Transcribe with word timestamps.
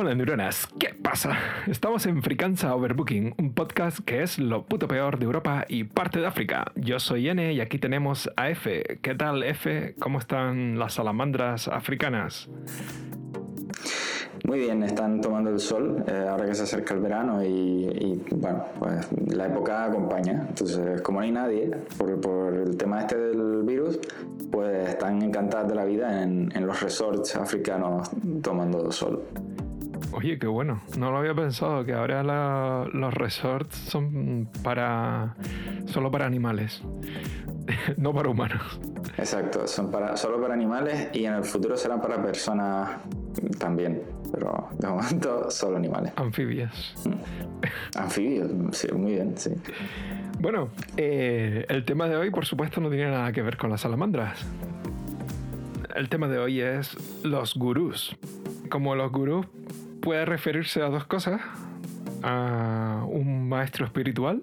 Hola 0.00 0.14
neuronas, 0.14 0.68
¿qué 0.78 0.94
pasa? 0.94 1.36
Estamos 1.66 2.06
en 2.06 2.22
Fricanza 2.22 2.72
Overbooking, 2.72 3.34
un 3.36 3.52
podcast 3.52 3.98
que 3.98 4.22
es 4.22 4.38
lo 4.38 4.64
puto 4.64 4.86
peor 4.86 5.18
de 5.18 5.24
Europa 5.24 5.64
y 5.68 5.82
parte 5.82 6.20
de 6.20 6.26
África. 6.28 6.70
Yo 6.76 7.00
soy 7.00 7.28
N 7.28 7.52
y 7.52 7.60
aquí 7.60 7.80
tenemos 7.80 8.30
a 8.36 8.48
F. 8.48 9.00
¿Qué 9.02 9.16
tal 9.16 9.42
F? 9.42 9.96
¿Cómo 9.98 10.20
están 10.20 10.78
las 10.78 10.94
salamandras 10.94 11.66
africanas? 11.66 12.48
Muy 14.46 14.60
bien, 14.60 14.84
están 14.84 15.20
tomando 15.20 15.50
el 15.50 15.58
sol 15.58 16.04
eh, 16.06 16.26
ahora 16.30 16.46
que 16.46 16.54
se 16.54 16.62
acerca 16.62 16.94
el 16.94 17.00
verano 17.00 17.44
y, 17.44 18.22
bueno, 18.36 18.66
pues 18.78 19.08
la 19.26 19.46
época 19.46 19.86
acompaña. 19.86 20.46
Entonces, 20.48 21.02
como 21.02 21.18
no 21.18 21.24
hay 21.24 21.32
nadie 21.32 21.72
por, 21.96 22.54
el 22.54 22.76
tema 22.76 23.00
este 23.00 23.18
del 23.18 23.64
virus, 23.64 23.98
pues 24.52 24.90
están 24.90 25.20
encantadas 25.22 25.66
de 25.68 25.74
la 25.74 25.84
vida 25.84 26.22
en, 26.22 26.52
en 26.54 26.66
los 26.68 26.80
resorts 26.82 27.34
africanos 27.34 28.08
tomando 28.42 28.92
sol. 28.92 29.24
Oye, 30.12 30.38
qué 30.38 30.46
bueno. 30.46 30.80
No 30.96 31.10
lo 31.10 31.18
había 31.18 31.34
pensado, 31.34 31.84
que 31.84 31.92
ahora 31.92 32.22
los 32.92 33.14
resorts 33.14 33.76
son 33.76 34.48
para 34.62 35.36
solo 35.86 36.10
para 36.10 36.26
animales, 36.26 36.82
no 37.96 38.14
para 38.14 38.28
humanos. 38.28 38.80
Exacto, 39.16 39.66
son 39.66 39.90
para, 39.90 40.16
solo 40.16 40.40
para 40.40 40.54
animales 40.54 41.08
y 41.12 41.24
en 41.24 41.34
el 41.34 41.44
futuro 41.44 41.76
serán 41.76 42.00
para 42.00 42.22
personas 42.22 43.00
también, 43.58 44.02
pero 44.32 44.68
de 44.78 44.88
momento 44.88 45.50
solo 45.50 45.76
animales. 45.76 46.12
Anfibios. 46.16 46.94
Mm. 47.04 47.98
Anfibios, 47.98 48.50
sí, 48.76 48.88
muy 48.92 49.12
bien, 49.12 49.36
sí. 49.36 49.50
Bueno, 50.40 50.68
eh, 50.96 51.66
el 51.68 51.84
tema 51.84 52.08
de 52.08 52.16
hoy, 52.16 52.30
por 52.30 52.46
supuesto, 52.46 52.80
no 52.80 52.90
tiene 52.90 53.10
nada 53.10 53.32
que 53.32 53.42
ver 53.42 53.56
con 53.56 53.70
las 53.70 53.80
salamandras. 53.80 54.46
El 55.96 56.08
tema 56.08 56.28
de 56.28 56.38
hoy 56.38 56.60
es 56.60 56.96
los 57.24 57.54
gurús. 57.56 58.16
Como 58.70 58.94
los 58.94 59.10
gurús 59.10 59.46
puede 60.08 60.24
referirse 60.24 60.80
a 60.80 60.88
dos 60.88 61.04
cosas, 61.04 61.38
a 62.22 63.04
un 63.10 63.46
maestro 63.46 63.84
espiritual 63.84 64.42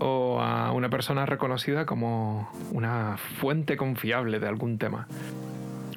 o 0.00 0.40
a 0.40 0.72
una 0.72 0.90
persona 0.90 1.24
reconocida 1.24 1.86
como 1.86 2.50
una 2.72 3.16
fuente 3.16 3.76
confiable 3.76 4.40
de 4.40 4.48
algún 4.48 4.76
tema. 4.76 5.06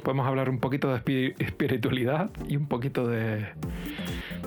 Podemos 0.04 0.28
hablar 0.28 0.52
un 0.52 0.60
poquito 0.60 0.94
de 0.94 1.34
espiritualidad 1.40 2.30
y 2.48 2.58
un 2.58 2.68
poquito 2.68 3.08
de, 3.08 3.48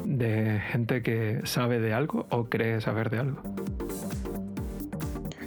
de 0.04 0.60
gente 0.70 1.02
que 1.02 1.40
sabe 1.42 1.80
de 1.80 1.92
algo 1.92 2.28
o 2.30 2.44
cree 2.44 2.80
saber 2.80 3.10
de 3.10 3.18
algo. 3.18 3.42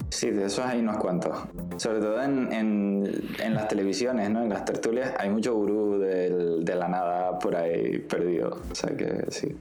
Sí, 0.10 0.32
de 0.32 0.48
esos 0.48 0.66
hay 0.66 0.82
unos 0.82 0.98
cuantos. 0.98 1.48
Sobre 1.78 2.00
todo 2.00 2.22
en, 2.22 2.50
en, 2.52 3.54
las 3.54 3.68
televisiones, 3.68 4.30
¿no? 4.30 4.44
En 4.44 4.50
las 4.50 4.66
tertulias 4.66 5.14
hay 5.18 5.30
mucho 5.30 5.54
gurú 5.56 6.00
de, 6.00 6.60
de 6.62 6.76
la 6.76 6.88
nada 6.88 7.40
por 7.40 7.56
ahí 7.56 8.00
perdido. 8.00 8.60
O 8.72 8.76
sea 8.76 8.96
que 8.96 9.26
sí. 9.30 9.56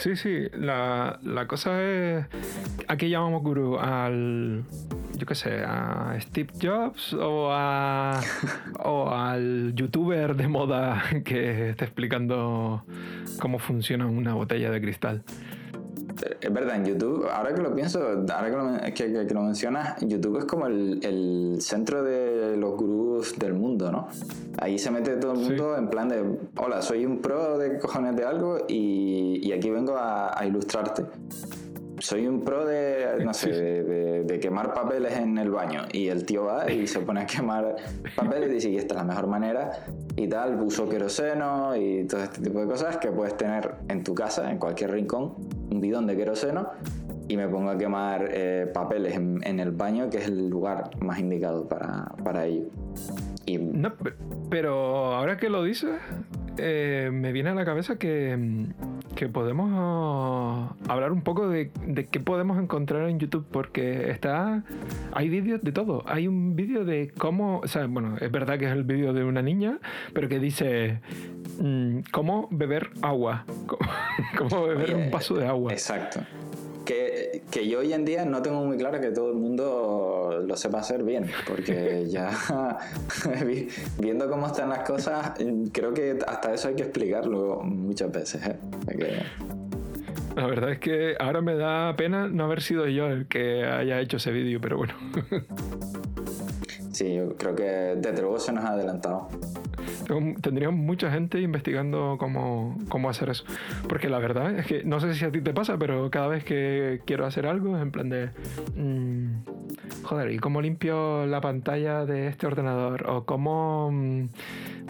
Sí, 0.00 0.16
sí. 0.16 0.48
La, 0.54 1.18
la 1.22 1.46
cosa 1.46 1.82
es... 1.82 2.26
Aquí 2.88 3.08
llamamos 3.08 3.42
gurú 3.42 3.78
al 3.78 4.64
yo 5.16 5.26
qué 5.26 5.34
sé, 5.34 5.62
a 5.64 6.16
Steve 6.20 6.52
Jobs 6.60 7.12
o, 7.14 7.50
a, 7.52 8.20
o 8.84 9.10
al 9.10 9.72
youtuber 9.74 10.34
de 10.34 10.48
moda 10.48 11.02
que 11.24 11.70
está 11.70 11.84
explicando 11.84 12.84
cómo 13.40 13.58
funciona 13.58 14.06
una 14.06 14.34
botella 14.34 14.70
de 14.70 14.80
cristal 14.80 15.22
es 16.40 16.52
verdad, 16.52 16.76
en 16.76 16.84
YouTube, 16.84 17.26
ahora 17.32 17.54
que 17.54 17.62
lo 17.62 17.74
pienso, 17.74 18.00
ahora 18.00 18.50
que 18.50 18.56
lo, 18.56 18.94
que, 18.94 19.26
que, 19.26 19.34
lo 19.34 19.42
mencionas, 19.42 19.96
YouTube 20.00 20.38
es 20.38 20.44
como 20.44 20.66
el, 20.66 21.00
el, 21.04 21.56
centro 21.60 22.02
de 22.02 22.56
los 22.56 22.76
gurús 22.76 23.38
del 23.38 23.54
mundo, 23.54 23.90
¿no? 23.90 24.08
Ahí 24.58 24.78
se 24.78 24.90
mete 24.90 25.16
todo 25.16 25.32
el 25.32 25.38
mundo 25.38 25.76
en 25.76 25.88
plan 25.88 26.08
de, 26.08 26.22
hola, 26.56 26.82
soy 26.82 27.04
un 27.06 27.18
pro 27.20 27.58
de 27.58 27.78
cojones 27.78 28.16
de 28.16 28.24
algo 28.24 28.58
y, 28.68 29.40
y 29.42 29.52
aquí 29.52 29.70
vengo 29.70 29.96
a, 29.96 30.38
a 30.38 30.46
ilustrarte 30.46 31.04
soy 31.98 32.26
un 32.26 32.42
pro 32.42 32.66
de, 32.66 33.24
no 33.24 33.32
sé, 33.32 33.50
de, 33.50 34.24
de, 34.24 34.40
quemar 34.40 34.74
papeles 34.74 35.16
en 35.16 35.38
el 35.38 35.50
baño. 35.50 35.82
Y 35.92 36.08
el 36.08 36.26
tío 36.26 36.44
va 36.44 36.70
y 36.70 36.86
se 36.86 37.00
pone 37.00 37.20
a 37.20 37.26
quemar 37.26 37.76
papeles 38.14 38.50
y 38.50 38.54
dice 38.54 38.70
que 38.70 38.76
esta 38.76 38.94
es 38.94 38.98
la 38.98 39.04
mejor 39.04 39.26
manera 39.26 39.86
y 40.16 40.28
tal, 40.28 40.60
uso 40.60 40.88
queroseno 40.88 41.74
y 41.76 42.04
todo 42.04 42.22
este 42.22 42.42
tipo 42.42 42.60
de 42.60 42.66
cosas 42.66 42.98
que 42.98 43.10
puedes 43.10 43.36
tener 43.36 43.74
en 43.88 44.04
tu 44.04 44.14
casa, 44.14 44.50
en 44.50 44.58
cualquier 44.58 44.90
rincón, 44.92 45.34
bidón 45.84 46.06
de 46.06 46.16
queroseno 46.16 46.70
y 47.28 47.36
me 47.36 47.46
pongo 47.48 47.70
a 47.70 47.78
quemar 47.78 48.28
eh, 48.30 48.70
papeles 48.72 49.16
en, 49.16 49.60
el 49.60 49.70
baño, 49.70 50.08
que 50.08 50.18
es 50.18 50.26
el 50.26 50.48
lugar 50.48 50.90
más 51.00 51.18
indicado 51.18 51.68
para, 51.68 52.06
para 52.24 52.46
ello. 52.46 52.64
Y... 53.46 53.58
No, 53.58 53.92
pero 54.50 55.14
ahora 55.14 55.36
que 55.36 55.50
lo 55.50 55.62
dices, 55.62 55.94
eh, 56.58 57.10
me 57.12 57.32
viene 57.32 57.50
a 57.50 57.54
la 57.54 57.64
cabeza 57.64 57.96
que, 57.96 58.66
que 59.14 59.28
podemos 59.28 60.74
hablar 60.88 61.12
un 61.12 61.22
poco 61.22 61.48
de, 61.48 61.70
de, 61.86 62.06
qué 62.06 62.20
podemos 62.20 62.58
encontrar 62.62 63.08
en 63.08 63.18
YouTube, 63.18 63.46
porque 63.50 64.10
está. 64.10 64.62
Hay 65.12 65.28
vídeos 65.28 65.62
de 65.62 65.72
todo. 65.72 66.02
Hay 66.06 66.28
un 66.28 66.56
vídeo 66.56 66.84
de 66.84 67.12
cómo. 67.16 67.60
O 67.60 67.68
sea, 67.68 67.86
bueno, 67.86 68.16
es 68.20 68.30
verdad 68.30 68.58
que 68.58 68.66
es 68.66 68.72
el 68.72 68.84
vídeo 68.84 69.12
de 69.12 69.24
una 69.24 69.42
niña, 69.42 69.78
pero 70.12 70.28
que 70.28 70.38
dice 70.38 71.00
mm, 71.60 72.00
cómo 72.10 72.48
beber 72.50 72.90
agua. 73.02 73.44
Cómo, 74.38 74.66
beber 74.66 74.94
un 74.94 75.10
vaso 75.10 75.34
de 75.34 75.46
agua. 75.46 75.72
Exacto 75.72 76.20
que, 77.40 77.42
que, 77.50 77.68
yo 77.68 77.80
hoy 77.80 77.92
en 77.92 78.04
día 78.04 78.24
no 78.24 78.42
tengo 78.42 78.64
muy 78.64 78.76
claro 78.76 79.00
que 79.00 79.10
todo 79.10 79.30
el 79.30 79.36
mundo 79.36 80.42
lo 80.46 80.56
sepa 80.56 80.80
hacer 80.80 81.02
bien, 81.02 81.30
porque 81.46 82.06
ya 82.08 82.30
viendo 83.98 84.28
cómo 84.28 84.46
están 84.46 84.68
las 84.68 84.80
cosas, 84.80 85.32
creo 85.72 85.94
que 85.94 86.18
hasta 86.26 86.54
eso 86.54 86.68
hay 86.68 86.74
que 86.74 86.82
explicarlo 86.82 87.60
muchas 87.62 88.12
veces. 88.12 88.42
¿eh? 88.46 88.56
La 90.36 90.46
verdad 90.46 90.72
es 90.72 90.78
que 90.78 91.14
ahora 91.18 91.40
me 91.40 91.54
da 91.54 91.94
pena 91.96 92.28
no 92.28 92.44
haber 92.44 92.60
sido 92.60 92.86
yo 92.88 93.06
el 93.06 93.26
que 93.26 93.64
haya 93.64 94.00
hecho 94.00 94.16
ese 94.16 94.32
vídeo, 94.32 94.60
pero 94.60 94.78
bueno. 94.78 94.94
sí, 96.94 97.14
yo 97.14 97.36
creo 97.36 97.54
que 97.54 97.62
desde 97.62 98.22
luego 98.22 98.38
se 98.38 98.52
nos 98.52 98.64
ha 98.64 98.70
adelantado 98.70 99.28
tendríamos 100.40 100.78
mucha 100.78 101.10
gente 101.10 101.40
investigando 101.40 102.16
cómo, 102.18 102.76
cómo, 102.88 103.10
hacer 103.10 103.30
eso. 103.30 103.44
Porque 103.88 104.08
la 104.08 104.18
verdad 104.18 104.58
es 104.58 104.66
que 104.66 104.84
no 104.84 105.00
sé 105.00 105.14
si 105.14 105.24
a 105.24 105.30
ti 105.30 105.40
te 105.40 105.52
pasa, 105.52 105.78
pero 105.78 106.10
cada 106.10 106.28
vez 106.28 106.44
que 106.44 107.00
quiero 107.04 107.26
hacer 107.26 107.46
algo 107.46 107.76
es 107.76 107.82
en 107.82 107.90
plan 107.90 108.08
de... 108.08 108.30
Mm, 108.76 109.42
joder, 110.04 110.32
¿y 110.32 110.38
cómo 110.38 110.60
limpio 110.60 111.26
la 111.26 111.40
pantalla 111.40 112.04
de 112.04 112.28
este 112.28 112.46
ordenador? 112.46 113.08
O 113.08 113.24
cómo... 113.24 113.90
Mm, 113.92 114.28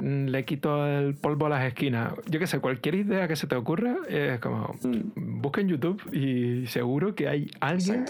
Mm, 0.00 0.26
le 0.26 0.44
quito 0.44 0.86
el 0.86 1.14
polvo 1.14 1.46
a 1.46 1.50
las 1.50 1.64
esquinas. 1.64 2.14
Yo 2.28 2.40
qué 2.40 2.46
sé, 2.46 2.58
cualquier 2.58 2.96
idea 2.96 3.28
que 3.28 3.36
se 3.36 3.46
te 3.46 3.54
ocurra 3.54 3.96
es 4.08 4.40
como, 4.40 4.74
mm. 4.82 5.40
busca 5.40 5.60
en 5.60 5.68
YouTube 5.68 6.02
y 6.12 6.66
seguro 6.66 7.14
que 7.14 7.28
hay 7.28 7.50
alguien 7.60 8.04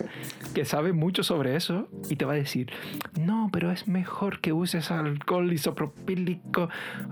que 0.54 0.64
sabe 0.64 0.92
mucho 0.92 1.22
sobre 1.22 1.56
eso 1.56 1.88
y 2.08 2.16
te 2.16 2.24
va 2.24 2.32
a 2.32 2.36
decir, 2.36 2.70
no, 3.20 3.50
pero 3.52 3.70
es 3.70 3.86
mejor 3.86 4.40
que 4.40 4.52
uses 4.52 4.90
alcohol 4.90 5.52
isopropílico, 5.52 6.68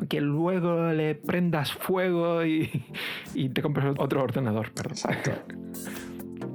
que 0.09 0.21
luego 0.21 0.93
le 0.93 1.15
prendas 1.15 1.73
fuego 1.73 2.45
y, 2.45 2.85
y 3.35 3.51
te 3.51 3.63
compres 3.63 3.95
otro 3.99 4.23
ordenador. 4.23 4.73
Exacto. 4.89 5.33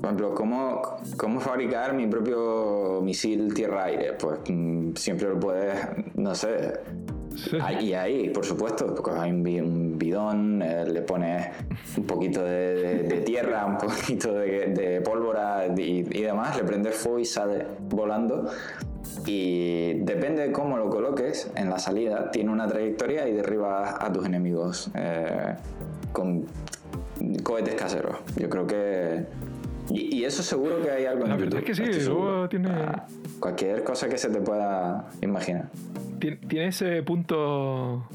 Por 0.08 0.14
ejemplo, 0.14 0.36
¿cómo, 0.36 0.82
¿cómo, 1.18 1.40
fabricar 1.42 1.94
mi 1.94 2.08
propio 2.08 3.02
misil 3.04 3.54
tierra-aire? 3.54 4.14
Pues 4.14 4.40
mm, 4.48 4.96
siempre 4.96 5.28
lo 5.28 5.38
puedes, 5.38 5.76
no 6.16 6.34
sé, 6.34 6.80
y 7.82 7.92
ahí, 7.92 8.30
por 8.30 8.46
supuesto, 8.46 8.96
hay 9.20 9.32
un 9.32 9.98
bidón, 9.98 10.62
eh, 10.62 10.86
le 10.86 11.02
pones 11.02 11.48
un 11.98 12.06
poquito 12.06 12.42
de, 12.42 13.22
tierra, 13.26 13.66
un 13.66 13.78
poquito 13.78 14.32
de, 14.34 15.02
pólvora 15.04 15.68
y, 15.76 16.04
demás, 16.04 16.56
le 16.56 16.64
prendes 16.64 16.96
fuego 16.96 17.20
y 17.20 17.26
sale 17.26 17.66
volando. 17.90 18.50
Y 19.26 19.96
depende 20.06 20.44
de 20.44 20.52
cómo 20.54 20.78
lo 20.78 20.90
coloques 20.90 21.52
en 21.56 21.70
la 21.70 21.80
salida, 21.80 22.32
tiene 22.32 22.50
una 22.50 22.66
trayectoria 22.66 23.28
y 23.28 23.34
derriba 23.34 24.02
a 24.02 24.10
tus 24.14 24.26
enemigos 24.26 24.90
eh, 24.96 25.54
con 26.14 26.46
cohetes 27.44 27.76
caseros. 27.76 28.18
Yo 28.38 28.50
creo 28.50 28.68
que. 28.68 29.26
Y, 29.90 30.24
eso 30.24 30.44
seguro 30.44 30.82
que 30.82 30.92
hay 30.92 31.06
algo 31.06 31.24
en 31.24 31.30
La 31.30 31.38
verdad 31.38 31.60
es 31.60 31.66
que 31.66 31.76
sí, 31.76 31.84
tiene. 32.50 32.70
Ah, 32.70 33.08
cualquier 33.40 33.84
cosa 33.84 34.10
que 34.10 34.18
se 34.18 34.30
te 34.30 34.42
pueda 34.42 35.08
imaginar 35.22 35.70
tiene 36.20 36.68
ese 36.68 37.04
punto 37.04 38.08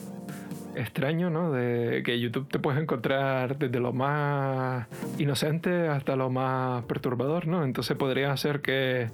extraño, 0.74 1.30
¿no? 1.30 1.52
De 1.52 2.02
que 2.04 2.18
YouTube 2.18 2.48
te 2.48 2.58
puedes 2.58 2.80
encontrar 2.80 3.58
desde 3.58 3.80
lo 3.80 3.92
más 3.92 4.86
inocente 5.18 5.88
hasta 5.88 6.16
lo 6.16 6.30
más 6.30 6.84
perturbador, 6.84 7.46
¿no? 7.46 7.64
Entonces 7.64 7.96
podría 7.96 8.36
ser 8.36 8.60
que, 8.60 9.08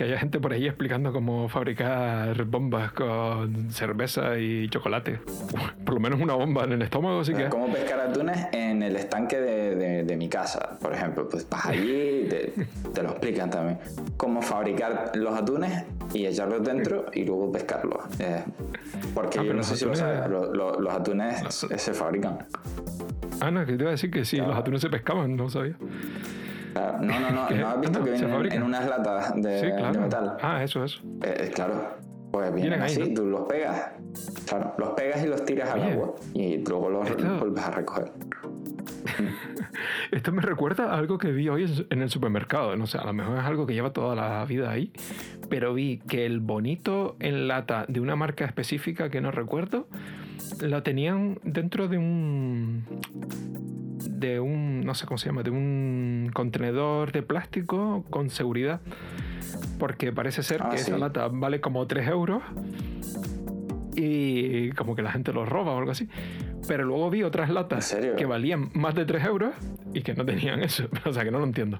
haya 0.00 0.18
gente 0.18 0.40
por 0.40 0.52
ahí 0.52 0.66
explicando 0.66 1.12
cómo 1.12 1.48
fabricar 1.48 2.44
bombas 2.44 2.92
con 2.92 3.70
cerveza 3.70 4.36
y 4.38 4.68
chocolate. 4.68 5.20
Por 5.84 5.94
lo 5.94 6.00
menos 6.00 6.20
una 6.20 6.34
bomba 6.34 6.64
en 6.64 6.72
el 6.72 6.82
estómago, 6.82 7.24
sí 7.24 7.34
que. 7.34 7.48
Cómo 7.48 7.68
pescar 7.72 8.00
atunes 8.00 8.48
en 8.52 8.82
el 8.82 8.96
estanque 8.96 9.40
de, 9.40 10.16
mi 10.16 10.28
casa, 10.28 10.78
por 10.80 10.92
ejemplo. 10.92 11.28
Pues 11.28 11.48
vas 11.48 11.66
allí 11.66 12.24
y 12.24 12.28
te, 12.28 13.02
lo 13.02 13.10
explican 13.10 13.50
también. 13.50 13.78
Cómo 14.16 14.42
fabricar 14.42 15.12
los 15.14 15.38
atunes 15.38 15.84
y 16.14 16.26
echarlos 16.26 16.62
dentro 16.62 17.06
y 17.12 17.24
luego 17.24 17.50
pescarlos. 17.52 18.02
Eh, 18.18 18.42
porque 19.14 19.38
ah, 19.40 19.44
yo 19.44 19.54
no 19.54 19.62
sé 19.62 19.76
si 19.76 19.84
lo 19.84 19.94
sabes, 19.94 20.28
los, 20.28 20.94
atunes 20.94 21.42
se 21.76 21.94
fabrican. 21.94 22.46
Ah, 23.40 23.50
no, 23.50 23.64
que 23.66 23.72
te 23.72 23.82
iba 23.82 23.88
a 23.88 23.92
decir 23.92 24.10
que 24.10 24.24
sí, 24.24 24.36
los 24.36 24.56
atunes 24.56 24.80
se 24.80 24.88
pescaban, 24.90 25.36
no 25.36 25.48
sabía. 25.48 25.76
Claro. 26.74 26.98
No, 27.02 27.20
no, 27.20 27.30
no, 27.30 27.50
¿no 27.50 27.68
has 27.68 27.80
visto 27.80 27.98
Ah, 28.00 28.04
que 28.04 28.10
vienen 28.12 28.52
en, 28.52 28.62
unas 28.62 28.88
latas 28.88 29.34
de, 29.36 29.60
Sí, 29.60 29.66
de 29.66 29.74
claro. 29.76 30.00
metal? 30.00 30.36
Ah, 30.40 30.62
eso, 30.62 30.84
eso. 30.84 31.00
Eh, 31.22 31.34
eh, 31.46 31.50
claro, 31.54 31.74
pues 32.30 32.54
vienen, 32.54 32.70
Vienen 32.78 32.82
ahí, 32.82 32.92
así, 32.92 33.08
¿no? 33.10 33.14
tú 33.14 33.26
los 33.26 33.40
pegas. 33.42 33.90
Claro, 34.46 34.74
los 34.78 34.90
pegas 34.90 35.22
y 35.24 35.26
los 35.26 35.44
tiras 35.44 35.70
al 35.70 35.82
agua 35.82 36.14
y 36.34 36.58
luego 36.58 36.88
los 36.90 37.08
esto- 37.10 37.38
vuelves 37.40 37.64
a 37.64 37.70
recoger. 37.72 38.12
Esto 40.10 40.32
me 40.32 40.42
recuerda 40.42 40.92
a 40.92 40.98
algo 40.98 41.18
que 41.18 41.32
vi 41.32 41.48
hoy 41.48 41.64
en- 41.90 42.02
el 42.02 42.10
supermercado. 42.10 42.76
No 42.76 42.86
sé, 42.86 42.98
a 42.98 43.04
lo 43.04 43.12
mejor 43.12 43.38
es 43.38 43.44
algo 43.44 43.66
que 43.66 43.74
lleva 43.74 43.92
toda 43.92 44.14
la 44.14 44.44
vida 44.44 44.70
ahí. 44.70 44.92
Pero 45.48 45.74
vi 45.74 45.98
que 46.08 46.26
el 46.26 46.40
bonito 46.40 47.16
en 47.20 47.48
lata 47.48 47.84
de 47.88 48.00
una 48.00 48.16
marca 48.16 48.44
específica 48.44 49.10
que 49.10 49.20
no 49.20 49.30
recuerdo, 49.30 49.86
lo 50.60 50.82
tenían 50.82 51.38
dentro 51.42 51.88
de 51.88 51.98
un. 51.98 52.84
de 54.08 54.40
un. 54.40 54.80
no 54.84 54.94
sé 54.94 55.06
cómo 55.06 55.18
se 55.18 55.26
llama, 55.26 55.42
de 55.42 55.50
un 55.50 56.30
contenedor 56.32 57.12
de 57.12 57.22
plástico 57.22 58.04
con 58.10 58.30
seguridad. 58.30 58.80
Porque 59.78 60.12
parece 60.12 60.42
ser 60.42 60.62
Ah, 60.62 60.68
que 60.70 60.76
esa 60.76 60.96
lata 60.96 61.28
vale 61.28 61.60
como 61.60 61.86
3 61.86 62.08
euros. 62.08 62.42
Y 63.94 64.70
como 64.72 64.94
que 64.96 65.02
la 65.02 65.12
gente 65.12 65.32
lo 65.32 65.44
roba 65.44 65.72
o 65.72 65.78
algo 65.78 65.90
así. 65.90 66.08
Pero 66.68 66.84
luego 66.84 67.10
vi 67.10 67.22
otras 67.24 67.50
latas 67.50 67.96
que 68.16 68.24
valían 68.24 68.70
más 68.74 68.94
de 68.94 69.04
3 69.04 69.24
euros 69.24 69.52
y 69.92 70.02
que 70.02 70.14
no 70.14 70.24
tenían 70.24 70.62
eso. 70.62 70.84
O 71.04 71.12
sea, 71.12 71.24
que 71.24 71.30
no 71.30 71.38
lo 71.38 71.44
entiendo. 71.44 71.78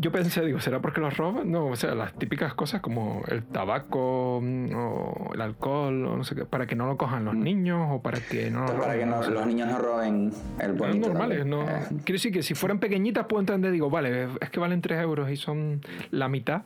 Yo 0.00 0.12
pensé, 0.12 0.44
digo, 0.44 0.60
¿será 0.60 0.80
porque 0.80 1.00
los 1.00 1.16
roban? 1.16 1.50
No, 1.50 1.66
o 1.66 1.76
sea, 1.76 1.94
las 1.94 2.12
típicas 2.14 2.54
cosas 2.54 2.80
como 2.80 3.22
el 3.28 3.44
tabaco 3.44 4.40
mm, 4.42 4.70
o 4.74 5.30
el 5.34 5.40
alcohol 5.40 6.06
o 6.06 6.16
no 6.16 6.24
sé 6.24 6.34
qué, 6.34 6.44
para 6.44 6.66
que 6.66 6.74
no 6.76 6.86
lo 6.86 6.96
cojan 6.96 7.24
los 7.24 7.34
niños 7.34 7.86
o 7.90 8.00
para 8.02 8.18
que 8.20 8.50
no 8.50 8.60
lo 8.60 8.66
Entonces, 8.72 8.86
para 8.86 8.92
roben, 8.94 9.00
que 9.00 9.06
no- 9.30 9.34
los 9.34 9.46
niños 9.46 9.68
no 9.68 9.78
roben 9.78 10.32
el 10.60 10.72
bonito. 10.72 11.08
normales, 11.08 11.38
también. 11.38 11.50
no. 11.66 11.68
Eh, 11.70 11.80
Quiero 12.04 12.12
decir 12.16 12.32
que 12.32 12.42
si 12.42 12.54
fueran 12.54 12.78
pequeñitas 12.78 13.26
puedo 13.26 13.40
entender, 13.40 13.72
digo, 13.72 13.90
vale, 13.90 14.28
es 14.40 14.50
que 14.50 14.60
valen 14.60 14.80
3 14.80 15.00
euros 15.02 15.30
y 15.30 15.36
son 15.36 15.80
la 16.10 16.28
mitad, 16.28 16.62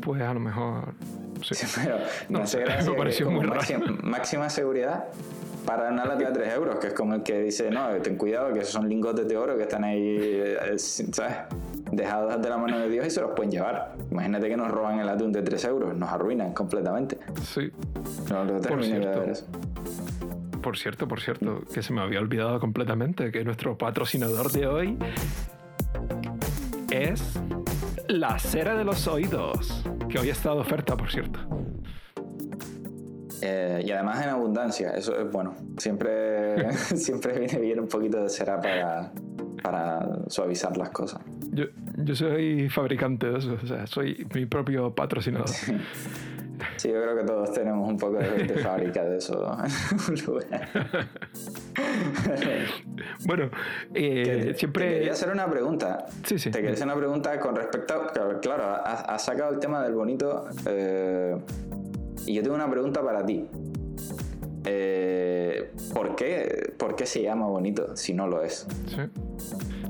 pues 0.00 0.22
a 0.22 0.32
lo 0.34 0.40
mejor. 0.40 0.94
Sí. 1.42 1.54
Sí, 1.54 1.80
pero 1.84 1.98
No 2.28 2.38
me 2.38 2.44
hace 2.44 2.58
sé, 2.58 2.64
gracia 2.64 2.84
me 2.84 2.92
que 2.92 2.98
pareció 2.98 3.30
muy 3.30 3.40
raro. 3.44 3.56
máxima, 3.56 3.86
máxima 4.02 4.50
seguridad 4.50 5.04
para 5.64 5.90
una 5.90 6.04
lata 6.04 6.30
de 6.30 6.32
3 6.32 6.54
euros, 6.54 6.76
que 6.76 6.88
es 6.88 6.92
como 6.92 7.14
el 7.14 7.22
que 7.22 7.40
dice, 7.40 7.70
no, 7.70 7.88
ten 8.02 8.16
cuidado, 8.16 8.52
que 8.52 8.60
esos 8.60 8.72
son 8.72 8.88
lingotes 8.88 9.26
de 9.26 9.36
oro 9.36 9.56
que 9.56 9.62
están 9.62 9.84
ahí, 9.84 10.16
eh, 10.18 10.78
¿sabes? 10.78 11.36
Dejados 11.90 12.40
de 12.40 12.48
la 12.48 12.56
mano 12.56 12.78
de 12.78 12.88
Dios 12.88 13.06
y 13.06 13.10
se 13.10 13.20
los 13.20 13.32
pueden 13.32 13.50
llevar. 13.50 13.94
Imagínate 14.10 14.48
que 14.48 14.56
nos 14.56 14.70
roban 14.70 14.98
el 15.00 15.08
atún 15.08 15.32
de 15.32 15.42
3 15.42 15.64
euros, 15.66 15.96
nos 15.96 16.10
arruinan 16.10 16.52
completamente. 16.52 17.18
Sí. 17.42 17.70
No 18.30 18.44
de 18.44 18.84
cierto. 18.84 19.22
eso. 19.24 19.46
Por 20.62 20.78
cierto, 20.78 21.06
por 21.06 21.20
cierto, 21.20 21.62
que 21.72 21.82
se 21.82 21.92
me 21.92 22.00
había 22.00 22.20
olvidado 22.20 22.58
completamente 22.58 23.30
que 23.30 23.44
nuestro 23.44 23.76
patrocinador 23.76 24.50
de 24.50 24.66
hoy 24.66 24.98
es 26.90 27.22
la 28.08 28.38
cera 28.38 28.74
de 28.74 28.84
los 28.84 29.06
oídos, 29.06 29.84
que 30.08 30.18
hoy 30.18 30.30
está 30.30 30.54
de 30.54 30.60
oferta, 30.60 30.96
por 30.96 31.10
cierto. 31.10 31.63
Eh, 33.46 33.82
y 33.84 33.90
además 33.90 34.22
en 34.22 34.30
abundancia, 34.30 34.92
eso 34.92 35.14
es 35.18 35.30
bueno. 35.30 35.54
Siempre, 35.76 36.72
siempre 36.96 37.38
viene 37.38 37.58
bien 37.60 37.80
un 37.80 37.88
poquito 37.88 38.22
de 38.22 38.28
cera 38.30 38.58
para, 38.60 39.12
para 39.62 40.08
suavizar 40.28 40.74
las 40.78 40.88
cosas. 40.90 41.20
Yo, 41.52 41.64
yo 41.98 42.14
soy 42.14 42.68
fabricante 42.70 43.28
de 43.30 43.38
eso, 43.38 43.56
o 43.62 43.66
sea, 43.66 43.86
soy 43.86 44.26
mi 44.34 44.46
propio 44.46 44.94
patrocinador. 44.94 45.48
Sí, 46.76 46.88
yo 46.88 47.02
creo 47.02 47.16
que 47.16 47.24
todos 47.24 47.52
tenemos 47.52 47.86
un 47.88 47.98
poco 47.98 48.16
de, 48.18 48.44
de 48.44 48.54
fábrica 48.62 49.04
de 49.04 49.18
eso 49.18 49.54
en 49.62 50.14
un 50.14 50.24
lugar. 50.24 50.68
Bueno, 53.26 53.50
eh, 53.92 54.22
Te- 54.24 54.46
Te 54.52 54.54
siempre... 54.54 54.88
quería 54.94 55.12
hacer 55.12 55.30
una 55.30 55.48
pregunta. 55.50 56.06
Sí, 56.24 56.38
sí. 56.38 56.50
Te 56.50 56.58
quería 56.60 56.74
hacer 56.74 56.86
una 56.86 56.96
pregunta 56.96 57.38
con 57.40 57.56
respecto 57.56 57.94
a. 57.94 58.12
Claro, 58.12 58.40
claro, 58.40 58.64
has, 58.84 59.04
has 59.08 59.24
sacado 59.24 59.52
el 59.52 59.58
tema 59.58 59.82
del 59.82 59.94
bonito. 59.94 60.46
eh, 60.66 61.36
y 62.26 62.34
yo 62.34 62.42
tengo 62.42 62.54
una 62.56 62.70
pregunta 62.70 63.02
para 63.02 63.24
ti. 63.24 63.46
Eh, 64.66 65.72
¿por, 65.92 66.16
qué, 66.16 66.72
¿Por 66.78 66.96
qué 66.96 67.04
se 67.06 67.22
llama 67.22 67.46
bonito 67.46 67.96
si 67.96 68.14
no 68.14 68.26
lo 68.26 68.42
es? 68.42 68.66
Sí. 68.86 68.96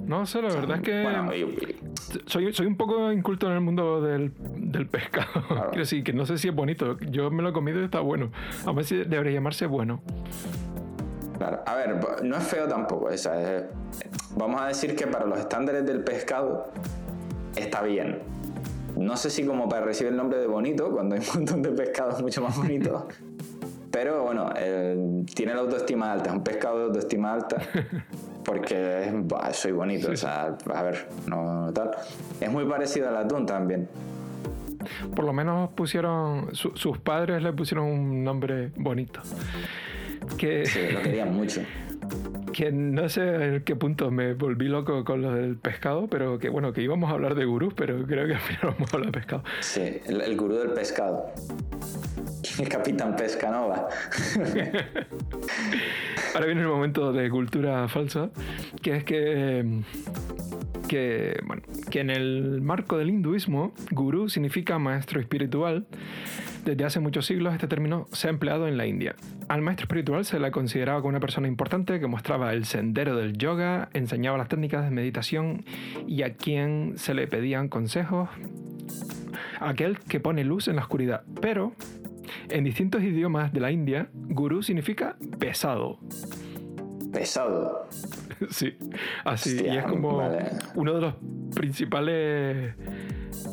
No 0.06 0.26
sé, 0.26 0.42
la 0.42 0.48
verdad 0.48 0.76
es 0.78 0.82
que 0.82 1.02
Bueno, 1.02 1.32
y- 1.34 1.42
y- 1.42 1.76
soy, 2.26 2.52
soy 2.52 2.66
un 2.66 2.76
poco 2.76 3.10
inculto 3.12 3.46
en 3.46 3.52
el 3.54 3.60
mundo 3.60 4.00
del, 4.02 4.32
del 4.56 4.86
pescado. 4.88 5.28
Quiero 5.48 5.78
decir, 5.78 6.02
que 6.04 6.12
no 6.12 6.26
sé 6.26 6.38
si 6.38 6.48
es 6.48 6.54
bonito. 6.54 6.98
Yo 7.10 7.30
me 7.30 7.42
lo 7.42 7.50
he 7.50 7.52
comido 7.52 7.80
y 7.80 7.84
está 7.84 8.00
bueno. 8.00 8.30
A 8.66 8.72
ver 8.72 8.84
si 8.84 8.96
debería 8.96 9.32
llamarse 9.32 9.66
bueno. 9.66 10.02
claro. 11.38 11.60
A 11.66 11.74
ver, 11.76 12.00
no 12.24 12.36
es 12.36 12.42
feo 12.44 12.66
tampoco. 12.66 13.06
o 13.06 13.16
sea, 13.16 13.56
es- 13.58 13.64
vamos 14.36 14.60
a 14.60 14.66
decir 14.66 14.96
que 14.96 15.06
para 15.06 15.24
los 15.24 15.38
estándares 15.38 15.86
del 15.86 16.02
pescado 16.02 16.70
está 17.56 17.82
bien. 17.82 18.18
No 18.96 19.16
sé 19.16 19.30
si 19.30 19.44
como 19.44 19.68
para 19.68 19.84
recibir 19.84 20.12
el 20.12 20.16
nombre 20.16 20.38
de 20.38 20.46
bonito, 20.46 20.90
cuando 20.90 21.14
hay 21.16 21.20
un 21.20 21.26
montón 21.34 21.62
de 21.62 21.70
pescados 21.70 22.20
mucho 22.22 22.42
más 22.42 22.56
bonitos. 22.56 23.04
Pero 23.90 24.24
bueno, 24.24 24.50
eh, 24.56 25.24
tiene 25.34 25.54
la 25.54 25.60
autoestima 25.60 26.12
alta, 26.12 26.30
es 26.30 26.36
un 26.36 26.42
pescado 26.42 26.78
de 26.78 26.84
autoestima 26.86 27.32
alta. 27.34 27.58
Porque 28.44 29.10
bah, 29.24 29.52
soy 29.52 29.70
bonito, 29.72 30.10
o 30.10 30.16
sea, 30.16 30.56
a 30.74 30.82
ver, 30.82 31.08
no 31.26 31.70
tal. 31.72 31.92
Es 32.40 32.50
muy 32.50 32.64
parecido 32.66 33.08
al 33.08 33.16
atún 33.16 33.46
también. 33.46 33.88
Por 35.14 35.24
lo 35.24 35.32
menos 35.32 35.70
pusieron. 35.70 36.54
su- 36.54 36.72
sus 36.76 36.98
padres 36.98 37.42
le 37.42 37.52
pusieron 37.52 37.86
un 37.86 38.24
nombre 38.24 38.70
bonito. 38.76 39.20
Que, 40.36 40.66
Sí, 40.66 40.80
lo 40.92 41.00
querían 41.00 41.32
mucho. 41.34 41.60
que 42.54 42.70
no 42.70 43.08
sé 43.08 43.56
en 43.56 43.64
qué 43.64 43.74
punto 43.74 44.10
me 44.12 44.34
volví 44.34 44.68
loco 44.68 45.04
con 45.04 45.22
lo 45.22 45.34
del 45.34 45.56
pescado, 45.56 46.06
pero 46.06 46.38
que 46.38 46.48
bueno, 46.48 46.72
que 46.72 46.82
íbamos 46.82 47.10
a 47.10 47.14
hablar 47.14 47.34
de 47.34 47.44
gurús, 47.44 47.74
pero 47.74 48.06
creo 48.06 48.26
que 48.28 48.34
al 48.36 48.40
final 48.40 48.74
vamos 48.74 48.92
a 48.92 48.96
hablar 48.96 49.12
de 49.12 49.18
pescado. 49.18 49.44
Sí, 49.60 49.98
el, 50.06 50.20
el 50.20 50.36
gurú 50.36 50.54
del 50.54 50.70
pescado. 50.70 51.26
El 52.58 52.68
capitán 52.68 53.16
Pescanova. 53.16 53.88
Ahora 56.34 56.46
viene 56.46 56.60
el 56.60 56.68
momento 56.68 57.12
de 57.12 57.28
cultura 57.28 57.88
falsa, 57.88 58.30
que 58.80 58.96
es 58.96 59.04
que, 59.04 59.82
que, 60.86 61.40
bueno, 61.44 61.62
que 61.90 62.00
en 62.00 62.10
el 62.10 62.60
marco 62.60 62.96
del 62.96 63.08
hinduismo, 63.08 63.72
gurú 63.90 64.28
significa 64.28 64.78
maestro 64.78 65.20
espiritual. 65.20 65.86
Desde 66.64 66.84
hace 66.84 66.98
muchos 66.98 67.26
siglos 67.26 67.52
este 67.52 67.68
término 67.68 68.06
se 68.12 68.28
ha 68.28 68.30
empleado 68.30 68.66
en 68.66 68.78
la 68.78 68.86
India. 68.86 69.14
Al 69.48 69.60
maestro 69.60 69.84
espiritual 69.84 70.24
se 70.24 70.40
le 70.40 70.50
consideraba 70.50 71.00
como 71.00 71.10
una 71.10 71.20
persona 71.20 71.46
importante 71.46 72.00
que 72.00 72.06
mostraba 72.06 72.54
el 72.54 72.64
sendero 72.64 73.16
del 73.16 73.36
yoga, 73.36 73.90
enseñaba 73.92 74.38
las 74.38 74.48
técnicas 74.48 74.82
de 74.82 74.90
meditación 74.90 75.64
y 76.06 76.22
a 76.22 76.34
quien 76.34 76.94
se 76.96 77.12
le 77.12 77.26
pedían 77.26 77.68
consejos, 77.68 78.30
aquel 79.60 79.98
que 79.98 80.20
pone 80.20 80.42
luz 80.42 80.68
en 80.68 80.76
la 80.76 80.82
oscuridad. 80.82 81.24
Pero 81.42 81.74
en 82.48 82.64
distintos 82.64 83.02
idiomas 83.02 83.52
de 83.52 83.60
la 83.60 83.70
India, 83.70 84.08
gurú 84.14 84.62
significa 84.62 85.16
pesado. 85.38 85.98
Pesado. 87.12 87.88
Sí, 88.50 88.76
así. 89.24 89.56
Hostia, 89.56 89.74
y 89.74 89.78
es 89.78 89.84
como 89.84 90.16
vale. 90.16 90.50
uno 90.74 90.92
de 90.92 91.00
los 91.00 91.14
principales 91.54 92.74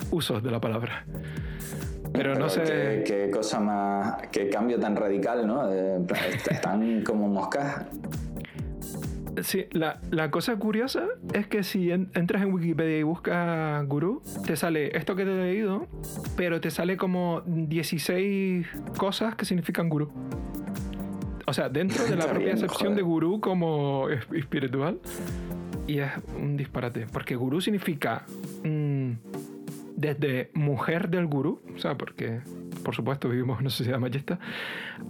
usos 0.10 0.42
de 0.44 0.52
la 0.52 0.60
palabra. 0.60 1.06
Pero 2.22 2.36
no 2.40 2.50
sé. 2.50 2.62
Qué, 2.64 3.04
qué 3.06 3.32
cosa 3.32 3.60
más. 3.60 4.28
Qué 4.32 4.50
cambio 4.50 4.80
tan 4.80 4.96
radical, 4.96 5.48
¿no? 5.48 5.70
Están 5.70 7.04
como 7.04 7.28
moscas. 7.28 7.86
Sí, 9.44 9.66
la, 9.72 10.00
la 10.12 10.30
cosa 10.30 10.58
curiosa 10.58 11.06
es 11.34 11.48
que 11.48 11.64
si 11.64 11.90
en- 11.92 12.12
entras 12.16 12.44
en 12.44 12.54
Wikipedia 12.54 13.00
y 13.00 13.04
buscas 13.04 13.88
gurú, 13.88 14.22
te 14.46 14.56
sale 14.58 14.96
esto 14.98 15.16
que 15.16 15.24
te 15.24 15.32
he 15.32 15.44
leído, 15.54 15.88
pero 16.36 16.60
te 16.60 16.70
sale 16.70 16.98
como 16.98 17.42
16 17.46 18.68
cosas 18.98 19.36
que 19.36 19.46
significan 19.46 19.88
gurú. 19.90 20.12
O 21.48 21.54
sea, 21.54 21.70
dentro 21.70 22.04
de 22.04 22.16
la 22.18 22.26
propia 22.26 22.40
bien, 22.46 22.58
acepción 22.58 22.90
joder. 22.90 22.96
de 22.98 23.02
gurú 23.04 23.40
como 23.40 24.10
es- 24.10 24.28
espiritual. 24.36 25.00
Y 25.88 26.00
es 26.00 26.12
un 26.38 26.58
disparate. 26.58 27.08
Porque 27.12 27.36
gurú 27.36 27.60
significa 27.62 28.24
desde 30.02 30.50
mujer 30.56 31.10
del 31.10 31.28
gurú, 31.28 31.62
o 31.76 31.78
sea, 31.78 31.96
porque 31.96 32.42
por 32.84 32.96
supuesto 32.96 33.30
vivimos 33.30 33.60
en 33.60 33.66
una 33.66 33.70
sociedad 33.70 34.00
machista, 34.00 34.40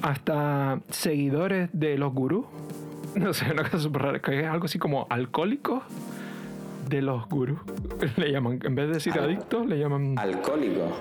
hasta 0.02 0.82
seguidores 0.90 1.70
de 1.74 1.98
los 1.98 2.14
gurús. 2.14 2.46
No 3.14 3.34
sé, 3.34 3.52
una 3.52 3.64
cosa 3.64 3.80
súper 3.80 4.04
rara, 4.04 4.20
que 4.22 4.40
es 4.40 4.48
algo 4.48 4.66
así 4.66 4.80
como 4.80 5.06
alcohólicos 5.10 5.84
de 6.92 7.02
los 7.02 7.28
gurús. 7.28 7.60
Le 8.18 8.32
llaman, 8.32 8.60
en 8.64 8.76
vez 8.76 8.88
de 8.88 8.94
decir 8.96 9.14
Al- 9.14 9.26
adictos, 9.26 9.66
le 9.66 9.80
llaman 9.80 10.16
Alcohólico. 10.20 10.92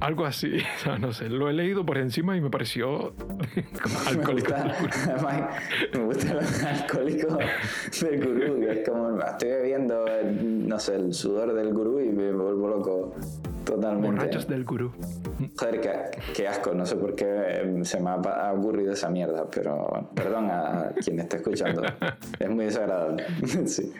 algo 0.00 0.24
así. 0.26 0.56
O 0.80 0.82
sea, 0.82 0.98
no 0.98 1.12
sé, 1.12 1.28
lo 1.28 1.48
he 1.48 1.52
leído 1.52 1.84
por 1.86 1.98
encima 1.98 2.36
y 2.36 2.40
me 2.40 2.50
pareció 2.50 3.14
como 3.82 4.00
Me 4.04 4.08
alcohólico. 4.10 4.52
gusta, 4.52 4.76
además, 5.12 5.42
me 5.92 6.04
gusta 6.04 6.34
los 6.34 6.62
alcohólicos 6.64 7.38
del 8.00 8.24
gurú, 8.24 8.60
que 8.60 8.70
es 8.80 8.88
como, 8.88 9.18
estoy 9.20 9.48
bebiendo, 9.50 10.04
no 10.32 10.78
sé, 10.80 10.96
el 10.96 11.12
sudor 11.14 11.52
del 11.54 11.72
gurú 11.72 12.00
y 12.00 12.08
me 12.08 12.32
vuelvo 12.32 12.68
loco. 12.68 13.14
Totalmente. 13.64 14.08
Borrachos 14.18 14.46
del 14.46 14.62
gurú. 14.64 14.92
Joder, 15.58 15.80
qué, 15.80 15.90
qué 16.34 16.46
asco. 16.48 16.74
No 16.74 16.84
sé 16.84 16.96
por 16.96 17.14
qué 17.14 17.80
se 17.82 17.98
me 17.98 18.10
ha 18.10 18.52
ocurrido 18.52 18.92
esa 18.92 19.08
mierda, 19.08 19.46
pero 19.50 20.10
perdón 20.14 20.50
a 20.50 20.90
quien 21.02 21.18
esté 21.20 21.38
escuchando. 21.38 21.82
Es 22.38 22.50
muy 22.50 22.66
desagradable. 22.66 23.24
sí. 23.64 23.90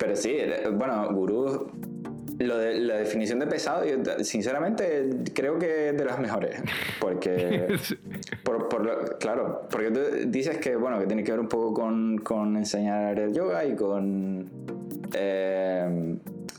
Pero 0.00 0.16
sí, 0.16 0.30
eh, 0.32 0.68
bueno, 0.72 1.12
gurú. 1.12 1.70
Lo 2.38 2.56
de, 2.56 2.80
la 2.80 2.94
definición 2.94 3.38
de 3.38 3.46
pesado, 3.46 3.84
yo 3.84 3.98
sinceramente 4.24 5.10
creo 5.34 5.58
que 5.58 5.90
es 5.90 5.96
de 5.96 6.04
las 6.06 6.18
mejores. 6.18 6.56
Porque. 6.98 7.76
Sí. 7.82 7.96
Por, 8.42 9.18
claro, 9.18 9.68
porque 9.70 9.90
tú 9.90 10.00
dices 10.26 10.58
que, 10.58 10.74
bueno, 10.76 10.98
que 10.98 11.06
tiene 11.06 11.22
que 11.22 11.32
ver 11.32 11.40
un 11.40 11.48
poco 11.48 11.74
con, 11.74 12.18
con 12.18 12.56
enseñar 12.56 13.18
el 13.18 13.32
yoga 13.32 13.64
y 13.64 13.74
con 13.74 14.48
eh, 15.12 16.16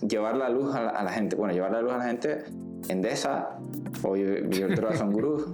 llevar 0.08 0.38
la 0.38 0.50
luz 0.50 0.76
a 0.76 0.84
la, 0.84 0.90
a 0.92 1.04
la 1.04 1.12
gente. 1.12 1.36
Bueno, 1.36 1.54
llevar 1.54 1.72
la 1.72 1.82
luz 1.82 1.94
a 1.94 1.98
la 1.98 2.04
gente, 2.04 2.44
Endesa 2.90 3.58
o 4.04 4.16
Iberdrola 4.16 4.96
son 4.96 5.12
gurús, 5.12 5.48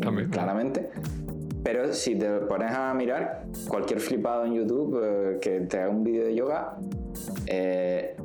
claramente. 0.30 0.90
Pero 1.62 1.92
si 1.92 2.16
te 2.16 2.28
pones 2.40 2.72
a 2.72 2.94
mirar, 2.94 3.44
cualquier 3.68 4.00
flipado 4.00 4.46
en 4.46 4.54
YouTube 4.54 5.00
eh, 5.02 5.38
que 5.40 5.60
te 5.60 5.78
haga 5.78 5.90
un 5.90 6.02
vídeo 6.02 6.24
de 6.24 6.34
yoga, 6.34 6.76
eh, 7.46 8.16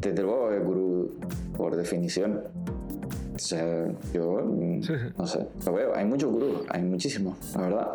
desde 0.00 0.22
luego 0.22 0.50
es 0.52 0.62
gurú 0.62 1.10
por 1.56 1.76
definición. 1.76 2.42
O 3.34 3.38
sea, 3.38 3.86
yo 4.12 4.42
no 5.18 5.26
sé, 5.26 5.46
lo 5.66 5.72
veo. 5.72 5.94
Hay 5.94 6.04
muchos 6.04 6.30
gurús, 6.30 6.62
hay 6.68 6.82
muchísimos, 6.82 7.36
la 7.54 7.62
verdad. 7.62 7.88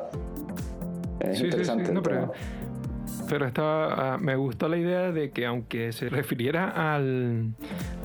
Es 1.20 1.30
Sí, 1.30 1.34
sí, 1.34 1.40
sí, 1.40 1.46
interesante. 1.46 1.92
no, 1.94 2.02
pero. 2.02 2.32
Pero 3.28 3.46
estaba, 3.46 4.14
ah, 4.14 4.18
me 4.18 4.36
gustó 4.36 4.68
la 4.70 4.78
idea 4.78 5.12
de 5.12 5.32
que 5.32 5.46
aunque 5.46 5.92
se 5.92 6.10
refiriera 6.10 6.96
al, 6.96 7.54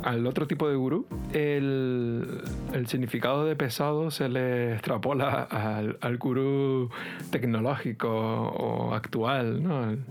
al 0.02 0.26
otro 0.26 0.47
tipo 0.47 0.68
de 0.68 0.76
gurú, 0.76 1.06
el, 1.33 2.42
el 2.73 2.87
significado 2.88 3.44
de 3.44 3.56
pesado 3.56 4.11
se 4.11 4.28
le 4.28 4.73
extrapola 4.75 5.42
al, 5.44 5.99
al 6.00 6.18
gurú 6.18 6.90
tecnológico 7.30 8.09
o 8.11 8.94
actual, 8.94 9.62
¿no? 9.62 9.85
El, 9.90 10.04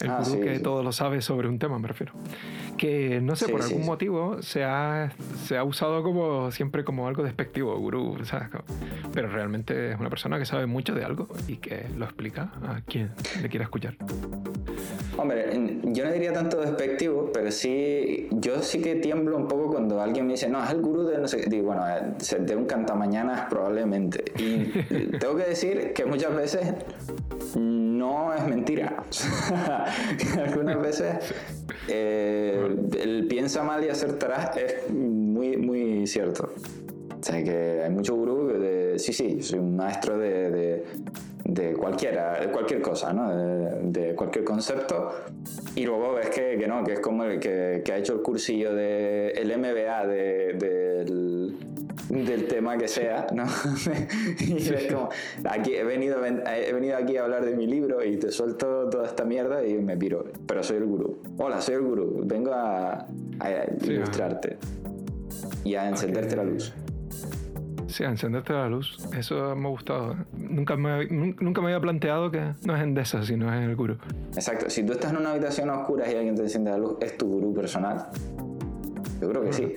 el 0.00 0.10
Ah, 0.10 0.18
gurú 0.18 0.30
sí, 0.32 0.40
que 0.40 0.56
sí. 0.56 0.62
todo 0.62 0.82
lo 0.82 0.92
sabe 0.92 1.20
sobre 1.22 1.48
un 1.48 1.58
tema, 1.58 1.78
me 1.78 1.88
refiero. 1.88 2.12
Que 2.82 3.20
no 3.20 3.36
sé, 3.36 3.46
Sí, 3.46 3.52
por 3.52 3.62
sí, 3.62 3.68
algún 3.68 3.84
sí. 3.84 3.88
motivo 3.90 4.42
se 4.42 4.64
ha, 4.64 5.12
se 5.44 5.56
ha 5.56 5.62
usado 5.62 6.02
como 6.02 6.50
siempre 6.50 6.82
como 6.82 7.06
algo 7.06 7.22
despectivo, 7.22 7.78
gurú, 7.78 8.18
¿sabes? 8.24 8.48
Pero 9.14 9.28
realmente 9.28 9.92
es 9.92 10.00
una 10.00 10.10
persona 10.10 10.36
que 10.36 10.46
sabe 10.46 10.66
mucho 10.66 10.92
de 10.92 11.04
algo 11.04 11.28
y 11.46 11.58
que 11.58 11.86
lo 11.96 12.06
explica 12.06 12.50
a 12.66 12.80
quien 12.80 13.12
le 13.40 13.48
quiera 13.48 13.66
escuchar. 13.66 13.94
Hombre, 15.16 15.78
yo 15.84 16.04
no 16.04 16.10
diría 16.10 16.32
tanto 16.32 16.60
despectivo, 16.60 17.30
pero 17.32 17.52
sí, 17.52 18.26
yo 18.32 18.60
sí 18.62 18.80
que 18.80 18.96
tiemblo 18.96 19.36
un 19.36 19.46
poco 19.46 19.70
cuando 19.70 20.00
alguien 20.00 20.26
me 20.26 20.32
dice, 20.32 20.48
no, 20.48 20.64
es 20.64 20.70
el 20.70 20.80
gurú 20.80 21.04
de 21.04 21.18
no 21.18 21.28
sé 21.28 21.40
qué. 21.40 21.48
Digo, 21.50 21.66
bueno, 21.66 21.84
eh, 21.88 22.02
de 22.40 22.56
un 22.56 22.64
cantamañanas 22.64 23.42
probablemente. 23.48 24.24
Y 24.38 24.64
tengo 25.20 25.36
que 25.36 25.44
decir 25.44 25.92
que 25.92 26.04
muchas 26.04 26.34
veces 26.34 26.74
no 27.54 28.34
es 28.34 28.44
mentira. 28.44 29.04
Algunas 30.44 30.80
veces 30.82 31.32
eh, 31.88 32.76
el 33.00 33.26
piensa 33.26 33.62
mal 33.62 33.84
y 33.84 33.88
acertarás 33.88 34.56
es 34.56 34.90
muy, 34.90 35.56
muy 35.56 36.06
cierto. 36.06 36.52
O 37.20 37.24
sea 37.24 37.42
que 37.42 37.82
hay 37.84 37.90
mucho 37.90 38.16
gurú 38.16 38.48
que 38.48 38.58
de, 38.58 38.98
sí, 38.98 39.12
sí, 39.12 39.42
soy 39.42 39.60
un 39.60 39.76
maestro 39.76 40.18
de, 40.18 40.50
de, 40.50 40.84
de 41.44 41.72
cualquiera, 41.74 42.40
de 42.40 42.48
cualquier 42.48 42.80
cosa, 42.80 43.12
¿no? 43.12 43.32
De, 43.82 44.14
cualquier 44.14 44.44
concepto. 44.44 45.12
Y 45.76 45.84
luego 45.84 46.14
ves 46.14 46.30
que, 46.30 46.56
que 46.58 46.66
no, 46.66 46.82
que 46.82 46.94
es 46.94 47.00
como 47.00 47.24
el 47.24 47.38
que, 47.38 47.82
que 47.84 47.92
ha 47.92 47.98
hecho 47.98 48.14
el 48.14 48.22
cursillo 48.22 48.74
de 48.74 49.30
el 49.30 49.56
MBA 49.56 50.06
de, 50.06 50.52
del, 50.54 51.31
del 52.08 52.46
tema 52.46 52.76
que 52.78 52.88
sea, 52.88 53.26
¿no? 53.34 53.44
y 54.40 54.56
es 54.58 54.92
como, 54.92 55.08
aquí 55.48 55.74
he 55.74 55.84
venido, 55.84 56.24
he 56.24 56.72
venido 56.72 56.96
aquí 56.96 57.16
a 57.16 57.24
hablar 57.24 57.44
de 57.44 57.54
mi 57.56 57.66
libro 57.66 58.04
y 58.04 58.16
te 58.16 58.30
suelto 58.30 58.88
toda 58.90 59.06
esta 59.06 59.24
mierda 59.24 59.64
y 59.66 59.74
me 59.74 59.96
piro. 59.96 60.24
Pero 60.46 60.62
soy 60.62 60.78
el 60.78 60.84
gurú. 60.86 61.18
Hola, 61.38 61.60
soy 61.60 61.74
el 61.76 61.82
gurú. 61.82 62.22
Vengo 62.24 62.52
a, 62.52 62.92
a 62.92 63.06
Sí, 63.80 63.92
ilustrarte 63.92 64.58
y 65.64 65.74
a 65.74 65.88
encenderte 65.88 66.36
la 66.36 66.44
luz. 66.44 66.72
Sí, 67.88 68.04
a 68.04 68.08
encenderte 68.08 68.54
la 68.54 68.68
luz. 68.68 68.96
Eso 69.18 69.54
me 69.54 69.66
ha 69.66 69.70
gustado. 69.70 70.16
Nunca 70.32 70.76
me, 70.76 71.06
nun- 71.10 71.36
nunca 71.40 71.60
me 71.60 71.66
había 71.68 71.80
planteado 71.80 72.30
que 72.30 72.40
no 72.64 72.74
es 72.74 72.82
Endesa, 72.82 73.22
sino 73.22 73.52
es 73.54 73.62
el 73.68 73.76
gurú. 73.76 73.96
Exacto. 74.34 74.70
Si 74.70 74.82
tú 74.82 74.92
estás 74.92 75.10
en 75.12 75.18
una 75.18 75.32
habitación 75.32 75.68
a 75.68 75.78
oscuras 75.80 76.10
y 76.10 76.16
alguien 76.16 76.34
te 76.34 76.42
enciende 76.42 76.70
la 76.70 76.78
luz, 76.78 76.96
¿es 77.00 77.18
tu 77.18 77.26
gurú 77.28 77.52
personal? 77.52 78.06
Yo 79.20 79.28
creo 79.28 79.42
que 79.44 79.52
sí. 79.52 79.74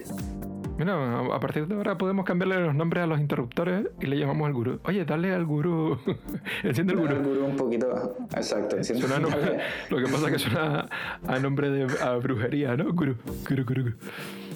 Mira, 0.78 1.20
a- 1.34 1.40
partir 1.40 1.68
de 1.68 1.76
ahora 1.76 1.98
podemos 1.98 2.26
cambiarle 2.26 2.60
los 2.60 2.76
nombres 2.76 3.04
a 3.04 3.08
los 3.08 3.20
interruptores 3.20 3.88
y 4.02 4.08
le 4.08 4.18
llamamos 4.18 4.48
al 4.48 4.54
gurú. 4.54 4.80
Oye, 4.84 5.06
dale 5.06 5.34
al 5.34 5.46
gurú. 5.46 5.98
Enciende 6.64 6.94
el 6.94 7.00
Dale 7.00 7.12
al 7.12 7.18
gurú. 7.24 7.30
gurú 7.36 7.46
un 7.46 7.56
poquito. 7.56 8.16
Exacto. 8.36 8.76
enciende- 8.78 9.08
Suena 9.08 9.20
nombre- 9.20 9.58
lo 9.90 9.98
que 9.98 10.04
pasa 10.04 10.28
es 10.28 10.34
que 10.34 10.40
suena 10.40 10.90
a 11.28 11.40
nombre 11.40 11.70
de 11.70 11.88
a 12.04 12.16
brujería, 12.18 12.76
¿no? 12.76 12.92
Gurú, 12.94 13.16
gurú, 13.50 13.64
gurú. 13.66 13.84
gurú. 13.84 13.96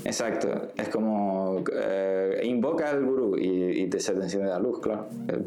Exacto. 0.06 0.70
Es 0.78 0.90
como 0.90 1.64
eh, 1.74 2.42
invoca 2.44 2.90
al 2.90 3.04
gurú 3.06 3.38
y, 3.38 3.82
y 3.82 3.90
te, 3.90 4.00
se 4.00 4.14
te 4.14 4.22
enciende 4.24 4.50
la 4.50 4.60
luz, 4.60 4.80
claro. 4.82 5.08
Eh, 5.30 5.42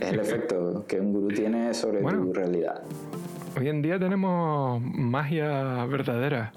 Es 0.00 0.12
el 0.12 0.20
efecto 0.20 0.84
que 0.88 1.00
un 1.00 1.12
gurú 1.12 1.28
tiene 1.28 1.72
sobre 1.74 2.00
Bueno. 2.00 2.24
tu 2.24 2.32
realidad. 2.32 2.82
Hoy 3.58 3.68
en 3.68 3.82
día 3.82 3.98
tenemos 3.98 4.80
magia 4.80 5.84
verdadera. 5.86 6.52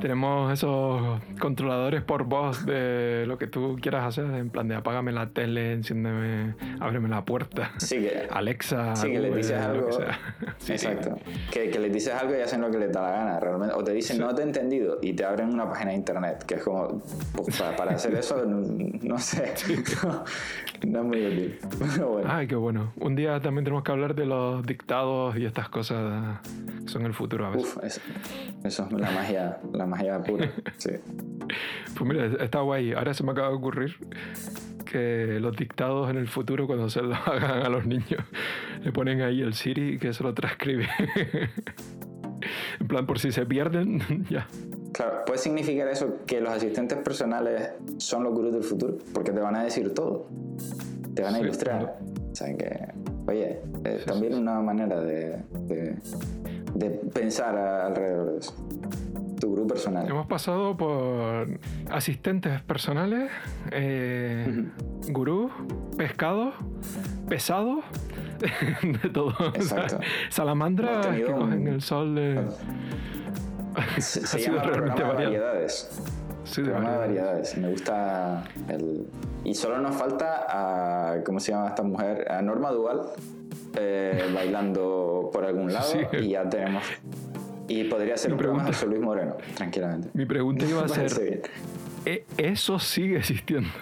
Tenemos 0.00 0.52
esos 0.52 1.20
controladores 1.40 2.02
por 2.02 2.24
voz 2.24 2.66
de 2.66 3.24
lo 3.26 3.38
que 3.38 3.46
tú 3.46 3.78
quieras 3.80 4.04
hacer, 4.06 4.26
en 4.34 4.50
plan 4.50 4.68
de 4.68 4.74
apágame 4.74 5.10
la 5.12 5.30
tele, 5.30 5.72
enciéndeme, 5.72 6.54
ábreme 6.80 7.08
la 7.08 7.24
puerta. 7.24 7.72
Sí, 7.78 8.00
que, 8.00 8.28
Alexa, 8.30 8.94
sí, 8.94 9.08
que 9.10 9.18
le 9.20 9.28
Google, 9.28 9.36
dices 9.42 9.60
algo. 9.60 9.88
que. 9.88 10.04
Sí, 10.58 10.72
exacto. 10.72 11.18
Que, 11.50 11.70
que 11.70 11.78
les 11.78 11.92
dices 11.92 12.12
algo 12.14 12.36
y 12.36 12.40
hacen 12.40 12.60
lo 12.60 12.70
que 12.70 12.78
les 12.78 12.92
da 12.92 13.02
la 13.02 13.10
gana, 13.10 13.40
realmente. 13.40 13.74
O 13.74 13.82
te 13.84 13.92
dicen, 13.92 14.18
no 14.18 14.34
te 14.34 14.42
he 14.42 14.44
entendido, 14.44 14.98
y 15.00 15.12
te 15.12 15.24
abren 15.24 15.48
una 15.52 15.68
página 15.68 15.90
de 15.90 15.96
internet, 15.96 16.44
que 16.44 16.54
es 16.56 16.62
como, 16.62 17.00
pues, 17.34 17.58
para, 17.58 17.76
para 17.76 17.92
hacer 17.94 18.14
eso, 18.14 18.44
no, 18.44 18.60
no 19.02 19.18
sé. 19.18 19.54
No, 20.04 20.24
no 20.86 20.98
es 21.00 21.04
muy 21.04 21.26
útil. 21.26 21.58
Pero 21.94 22.08
bueno. 22.10 22.28
Ay, 22.30 22.46
qué 22.46 22.56
bueno. 22.56 22.92
Un 23.00 23.16
día 23.16 23.40
también 23.40 23.64
tenemos 23.64 23.82
que 23.84 23.92
hablar 23.92 24.14
de 24.14 24.26
los 24.26 24.64
dictados 24.66 25.36
y 25.36 25.44
estas 25.46 25.68
cosas 25.68 26.40
que 26.84 26.88
son 26.88 27.06
el 27.06 27.14
futuro 27.14 27.46
a 27.46 27.50
veces. 27.50 27.76
Uf, 27.76 27.84
eso, 27.84 28.00
eso 28.64 28.86
es 28.86 28.92
la 28.92 29.10
magia, 29.10 29.58
la 29.72 29.85
magia 29.86 30.22
pura. 30.22 30.50
Sí. 30.78 30.90
Pues 31.96 32.08
mira, 32.10 32.26
está 32.44 32.60
guay. 32.60 32.92
Ahora 32.92 33.14
se 33.14 33.24
me 33.24 33.32
acaba 33.32 33.48
de 33.48 33.54
ocurrir 33.54 33.96
que 34.84 35.38
los 35.40 35.56
dictados 35.56 36.10
en 36.10 36.16
el 36.16 36.28
futuro, 36.28 36.66
cuando 36.66 36.88
se 36.90 37.02
los 37.02 37.16
hagan 37.26 37.62
a 37.64 37.68
los 37.68 37.86
niños, 37.86 38.22
le 38.82 38.92
ponen 38.92 39.22
ahí 39.22 39.40
el 39.42 39.54
Siri 39.54 39.98
que 39.98 40.12
se 40.12 40.22
lo 40.22 40.34
transcribe. 40.34 40.86
en 42.80 42.86
plan, 42.88 43.06
por 43.06 43.18
si 43.18 43.32
se 43.32 43.46
pierden, 43.46 44.00
ya. 44.30 44.46
Claro, 44.92 45.24
puede 45.26 45.38
significar 45.38 45.88
eso 45.88 46.18
que 46.26 46.40
los 46.40 46.50
asistentes 46.50 46.98
personales 46.98 47.70
son 47.98 48.24
los 48.24 48.32
gurús 48.32 48.52
del 48.52 48.62
futuro, 48.62 48.96
porque 49.12 49.32
te 49.32 49.40
van 49.40 49.56
a 49.56 49.64
decir 49.64 49.92
todo. 49.92 50.28
Te 51.14 51.22
van 51.22 51.34
a 51.34 51.38
Sí, 51.38 51.44
ilustrar. 51.44 51.78
claro. 51.78 51.94
O 52.32 52.34
sea 52.34 52.56
que, 52.56 52.88
oye, 53.26 53.60
es 53.84 54.04
también 54.06 54.34
una 54.34 54.60
manera 54.60 55.00
de, 55.00 55.36
de, 55.66 55.96
de 56.74 56.90
pensar 57.12 57.56
alrededor 57.56 58.32
de 58.32 58.38
eso. 58.38 58.54
Tu 59.38 59.48
gurú 59.48 59.66
personal. 59.66 60.08
Hemos 60.08 60.26
pasado 60.26 60.76
por 60.76 61.46
asistentes 61.90 62.62
personales, 62.62 63.30
eh, 63.70 64.64
gurús, 65.08 65.52
pescados, 65.96 66.54
pesados, 67.28 67.84
de 69.02 69.08
todo. 69.10 69.28
O 69.28 69.62
sea, 69.62 69.82
Exacto. 69.84 69.98
salamandras 70.30 71.06
que 71.08 71.24
cogen 71.24 71.68
el 71.68 71.80
sol 71.82 72.14
de... 72.14 72.44
Se, 73.98 74.20
Ha 74.20 74.26
se 74.26 74.38
sido 74.38 74.56
llama 74.56 74.62
realmente 74.70 75.02
variado. 75.02 75.14
variedades. 75.32 76.00
Sí, 76.44 76.62
de 76.62 76.70
variedades. 76.70 76.98
variedades. 76.98 77.58
Me 77.58 77.70
gusta 77.70 78.44
el... 78.68 79.06
Y 79.44 79.54
solo 79.54 79.78
nos 79.80 79.94
falta 79.96 80.46
a... 80.48 81.22
¿Cómo 81.24 81.40
se 81.40 81.52
llama 81.52 81.68
esta 81.68 81.82
mujer? 81.82 82.30
A 82.32 82.40
Norma 82.40 82.70
Dual 82.70 83.02
eh, 83.74 84.30
bailando 84.34 85.28
por 85.30 85.44
algún 85.44 85.70
lado 85.74 85.84
Sí. 85.84 85.98
y 86.22 86.28
ya 86.30 86.48
tenemos... 86.48 86.84
Y 87.68 87.84
podría 87.84 88.16
ser 88.16 88.30
Mi 88.30 88.34
un 88.34 88.38
programa 88.38 88.64
de 88.64 88.70
pregunta- 88.70 88.78
José 88.78 88.86
Luis 88.86 89.00
Moreno, 89.00 89.36
tranquilamente. 89.54 90.08
Mi 90.14 90.24
pregunta 90.26 90.64
iba 90.66 90.84
a 90.84 90.88
ser. 91.08 91.42
¿e- 92.04 92.24
¿eso 92.38 92.78
sigue 92.78 93.16
existiendo? 93.18 93.68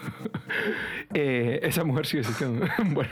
Eh, 1.17 1.61
esa 1.63 1.85
mujer 1.85 2.07
sigue 2.07 2.23
existiendo. 2.23 2.67
bueno, 2.93 3.11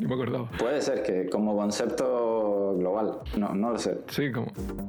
no 0.00 0.08
me 0.08 0.14
acordaba. 0.14 0.50
Puede 0.52 0.80
ser 0.80 1.02
que 1.02 1.28
como 1.28 1.54
concepto 1.56 2.74
global, 2.78 3.18
no, 3.36 3.54
no 3.54 3.72
lo 3.72 3.78
sé. 3.78 3.98
Sí, 4.08 4.32
como, 4.32 4.46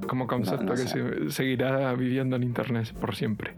como 0.08 0.26
concepto 0.28 0.64
No, 0.64 0.70
no 0.74 0.76
que 0.76 0.88
se- 0.88 1.32
seguirá 1.32 1.94
viviendo 1.96 2.38
en 2.38 2.44
Internet 2.44 2.94
por 2.94 3.16
siempre. 3.16 3.54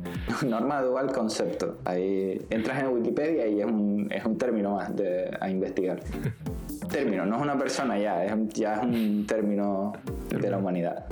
Norma 0.48 0.82
dual 0.82 1.12
concepto. 1.12 1.78
Ahí 1.86 2.42
entras 2.50 2.82
en 2.82 2.90
Wikipedia 2.90 3.48
y 3.48 3.60
es 3.60 3.66
un, 3.68 4.08
es 4.12 4.26
un 4.26 4.38
término 4.38 4.76
más 4.76 4.96
de, 4.96 5.30
a 5.40 5.50
investigar. 5.50 6.00
Término, 6.92 7.26
no 7.26 7.38
es 7.38 7.42
una 7.42 7.58
persona 7.58 7.98
ya, 7.98 8.26
es, 8.26 8.50
ya 8.50 8.76
es 8.76 8.84
un 8.84 9.26
término 9.26 9.94
de 10.30 10.50
la 10.50 10.58
humanidad. 10.58 11.06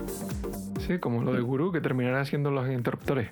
Sí, 0.85 0.99
como 0.99 1.23
lo 1.23 1.33
de 1.33 1.41
gurú 1.41 1.71
que 1.71 1.81
terminará 1.81 2.25
siendo 2.25 2.51
los 2.51 2.69
interruptores. 2.69 3.29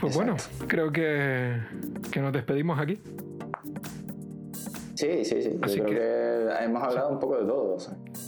Pues 0.00 0.16
bueno, 0.16 0.36
creo 0.66 0.90
que, 0.90 1.58
que 2.10 2.20
nos 2.20 2.32
despedimos 2.32 2.80
aquí. 2.80 2.98
Sí, 4.94 5.24
sí, 5.24 5.42
sí. 5.42 5.58
Yo 5.76 5.84
creo 5.84 5.86
que... 5.86 6.64
hemos 6.64 6.82
hablado 6.82 7.10
un 7.10 7.18
poco 7.18 7.38
de 7.38 7.46
todo. 7.46 7.76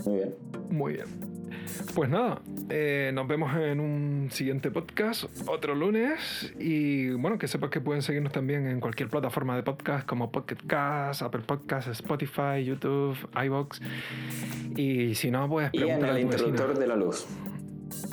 Muy 0.06 0.14
bien. 0.14 0.34
Muy 0.70 0.92
bien. 0.94 1.33
Pues 1.94 2.10
nada, 2.10 2.40
eh, 2.70 3.12
nos 3.14 3.28
vemos 3.28 3.54
en 3.56 3.78
un 3.78 4.28
siguiente 4.30 4.70
podcast, 4.70 5.24
otro 5.46 5.74
lunes. 5.74 6.52
Y 6.58 7.10
bueno, 7.10 7.38
que 7.38 7.46
sepas 7.46 7.70
que 7.70 7.80
pueden 7.80 8.02
seguirnos 8.02 8.32
también 8.32 8.66
en 8.66 8.80
cualquier 8.80 9.08
plataforma 9.08 9.56
de 9.56 9.62
podcast 9.62 10.06
como 10.06 10.32
Pocket 10.32 10.58
Cast, 10.66 11.22
Apple 11.22 11.42
Podcasts, 11.46 11.90
Spotify, 11.90 12.64
YouTube, 12.64 13.16
iBox. 13.44 13.80
Y 14.76 15.14
si 15.14 15.30
no, 15.30 15.48
pues 15.48 15.70
Y 15.72 15.82
en 15.82 16.04
el 16.04 16.20
interruptor 16.20 16.78
de 16.78 16.86
la 16.86 16.96
luz. 16.96 17.26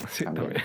Sí, 0.09 0.25
también. 0.25 0.61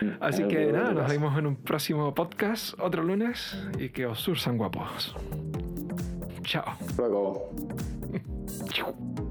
Así 0.20 0.46
que 0.46 0.72
nada, 0.72 0.92
nos 0.92 1.08
vemos 1.08 1.36
en 1.38 1.46
un 1.46 1.56
próximo 1.56 2.14
podcast, 2.14 2.78
otro 2.78 3.02
lunes, 3.02 3.58
y 3.78 3.88
que 3.90 4.06
os 4.06 4.20
sursan 4.20 4.56
guapos. 4.56 5.14
Chao. 6.42 6.76
Luego. 6.96 7.50
Chao. 8.70 9.27